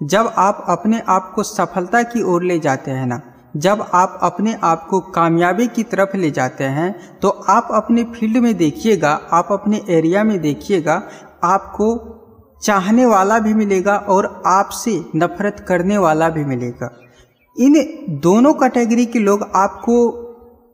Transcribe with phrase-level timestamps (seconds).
[0.00, 3.20] जब आप अपने आप को सफलता की ओर ले जाते हैं ना,
[3.56, 8.36] जब आप अपने आप को कामयाबी की तरफ़ ले जाते हैं तो आप अपने फ़ील्ड
[8.36, 11.02] में देखिएगा, आप अपने एरिया में देखिएगा,
[11.44, 12.10] आपको
[12.62, 16.90] चाहने वाला भी मिलेगा और आपसे नफरत करने वाला भी मिलेगा।
[17.56, 17.74] इन
[18.20, 19.96] दोनों कैटेगरी के लोग आपको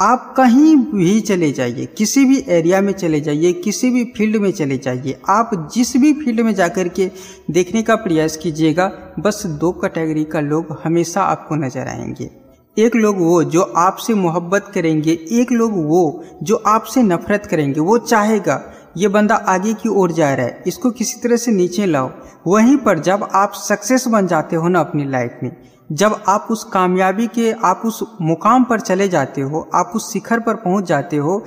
[0.00, 4.50] आप कहीं भी चले जाइए, किसी भी एरिया में चले जाइए, किसी भी फ़ील्ड में
[4.52, 7.10] चले जाइए, आप जिस भी फ़ील्ड में जाकर के
[7.50, 8.86] देखने का प्रयास कीजिएगा,
[9.18, 12.30] बस दो कैटेगरी का लोग हमेशा आपको नज़र आएँगे।
[12.76, 17.98] एक लोग वो जो आपसे मोहब्बत करेंगे, एक लोग वो जो आपसे नफरत करेंगे, वो
[17.98, 18.62] चाहेगा
[18.96, 22.10] ये बंदा आगे की ओर जा रहा है, इसको किसी तरह से नीचे लाओ।
[22.46, 25.50] वहीं पर जब आप सक्सेस बन जाते हो ना अपनी लाइफ में,
[25.92, 30.40] जब आप उस कामयाबी के, आप उस मुकाम पर चले जाते हो, आप उस शिखर
[30.40, 31.44] पर पहुँच जाते हो,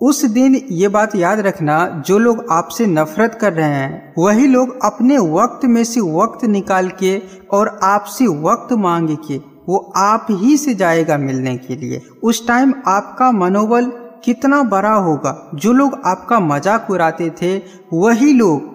[0.00, 4.78] उस दिन ये बात याद रखना, जो लोग आपसे नफरत कर रहे हैं, वही लोग
[4.84, 7.16] अपने वक्त में से वक्त निकाल के
[7.52, 9.36] और आपसे वक्त मांग के,
[9.68, 13.90] वो आप ही से जाएगा मिलने के लिए। उस टाइम आपका मनोबल
[14.24, 17.56] कितना बड़ा होगा। जो लोग आपका मज़ाक उड़ाते थे,
[17.92, 18.72] वही लोग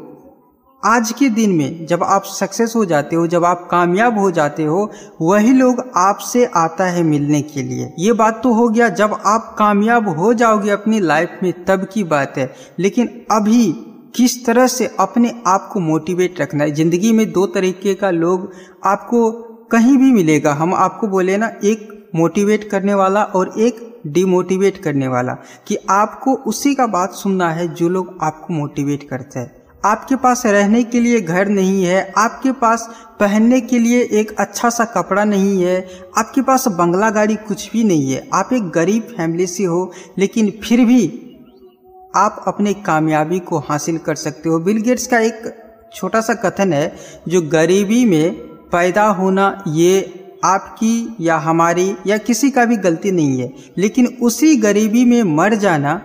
[0.84, 4.64] आज के दिन में जब आप सक्सेस हो जाते हो, जब आप कामयाब हो जाते
[4.64, 4.90] हो,
[5.22, 9.56] वही लोग आपसे आता है मिलने के लिए। ये बात तो हो गया, जब आप
[9.60, 13.72] कामयाब हो जाओगे अपनी लाइफ में, तब की बात है। लेकिन अभी
[14.16, 16.72] किस तरह से अपने आप को मोटिवेट रखना है?
[16.72, 18.52] ज़िंदगी में दो तरीके का लोग
[18.86, 19.32] आपको
[19.72, 25.08] कहीं भी मिलेगा। हम आपको बोले ना, एक मोटिवेट करने वाला और एक डिमोटिवेट करने
[25.08, 25.34] वाला,
[25.68, 29.52] कि आपको उसी का बात सुनना है जो लोग आपको मोटिवेट करते हैं।
[29.86, 34.70] आपके पास रहने के लिए घर नहीं है, आपके पास पहनने के लिए एक अच्छा
[34.70, 35.88] सा कपड़ा नहीं है,
[36.18, 40.50] आपके पास बंगला गाड़ी कुछ भी नहीं है, आप एक गरीब फैमिली से हो, लेकिन
[40.64, 41.08] फिर भी
[42.16, 45.56] आप अपने कामयाबी को हासिल कर सकते हो। बिल गेट्स का एक
[45.96, 46.96] छोटा सा कथन है,
[47.28, 48.32] जो गरीबी में
[48.72, 54.56] पैदा होना ये आपकी या हमारी या किसी का भी गलती नहीं है। लेकिन उसी
[54.58, 56.02] गरीबी में मर जाना,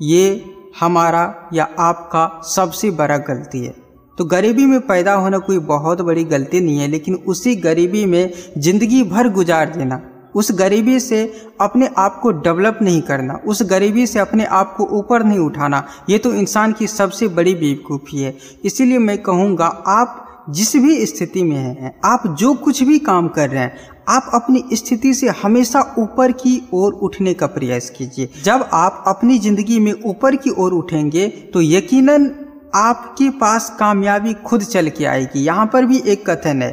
[0.00, 0.44] ये
[0.80, 3.74] हमारा या आपका सबसे बड़ा गलती है।
[4.18, 8.30] तो गरीबी में पैदा होना कोई बहुत बड़ी गलती नहीं है, लेकिन उसी गरीबी में
[8.58, 10.00] ज़िंदगी भर गुजार देना,
[10.34, 11.24] उस गरीबी से
[11.60, 15.86] अपने आप को डेवलप नहीं करना, उस गरीबी से अपने आप को ऊपर नहीं उठाना,
[16.10, 21.42] ये तो इंसान की सबसे बड़ी बेवकूफ़ी है। इसीलिए मैं कहूँगा, आप जिस भी स्थिति
[21.42, 23.76] में हैं, आप जो कुछ भी काम कर रहे हैं,
[24.08, 29.38] आप अपनी स्थिति से हमेशा ऊपर की ओर उठने का प्रयास कीजिए। जब आप अपनी
[29.38, 32.30] ज़िंदगी में ऊपर की ओर उठेंगे तो यकीनन
[32.74, 36.70] आपके पास कामयाबी खुद चल के आएगी। यहाँ पर भी एक कथन है,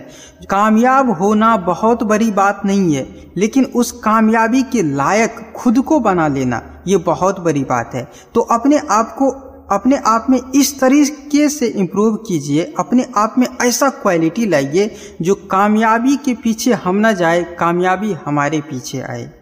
[0.49, 3.07] कामयाब होना बहुत बड़ी बात नहीं है,
[3.37, 8.41] लेकिन उस कामयाबी के लायक खुद को बना लेना, ये बहुत बड़ी बात है। तो
[8.41, 9.31] अपने आप को
[9.71, 14.89] अपने आप में इस तरीके से इम्प्रूव कीजिए, अपने आप में ऐसा क्वालिटी लाइए
[15.21, 19.29] जो कामयाबी के पीछे हम ना जाए, कामयाबी हमारे पीछे आए।